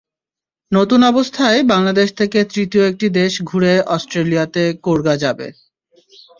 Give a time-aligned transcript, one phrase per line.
[0.71, 5.47] নতুন অবস্থায় বাংলাদেশ থেকে তৃতীয় একটি দেশ ঘুরে অস্ট্রেলিয়াতে কাের্গা যাবে।